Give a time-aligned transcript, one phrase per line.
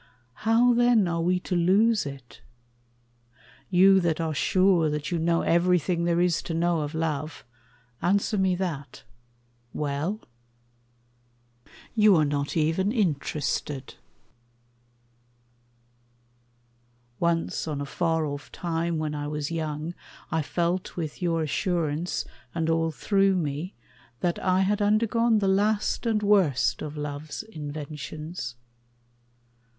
[0.49, 2.41] How, then, are we to lose it?
[3.69, 7.45] You that are sure that you know everything There is to know of love,
[8.01, 9.03] answer me that.
[9.75, 10.19] Well?...
[11.93, 13.93] You are not even interested.
[17.19, 19.93] Once on a far off time when I was young,
[20.31, 22.25] I felt with your assurance,
[22.55, 23.75] and all through me,
[24.21, 28.55] That I had undergone the last and worst Of love's inventions.